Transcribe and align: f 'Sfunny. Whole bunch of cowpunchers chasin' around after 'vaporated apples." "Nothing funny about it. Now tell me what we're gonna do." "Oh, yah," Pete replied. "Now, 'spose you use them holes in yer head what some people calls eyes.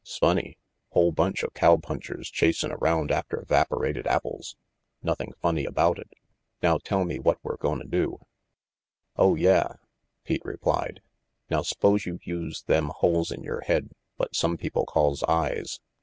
f 0.03 0.07
'Sfunny. 0.07 0.57
Whole 0.93 1.11
bunch 1.11 1.43
of 1.43 1.53
cowpunchers 1.53 2.31
chasin' 2.31 2.71
around 2.71 3.11
after 3.11 3.45
'vaporated 3.47 4.07
apples." 4.07 4.55
"Nothing 5.03 5.31
funny 5.43 5.63
about 5.63 5.99
it. 5.99 6.09
Now 6.63 6.79
tell 6.79 7.05
me 7.05 7.19
what 7.19 7.37
we're 7.43 7.57
gonna 7.57 7.83
do." 7.85 8.17
"Oh, 9.15 9.35
yah," 9.35 9.75
Pete 10.23 10.41
replied. 10.43 11.03
"Now, 11.51 11.61
'spose 11.61 12.07
you 12.07 12.17
use 12.23 12.63
them 12.63 12.89
holes 12.95 13.29
in 13.31 13.43
yer 13.43 13.59
head 13.61 13.91
what 14.15 14.35
some 14.35 14.57
people 14.57 14.87
calls 14.87 15.21
eyes. 15.27 15.79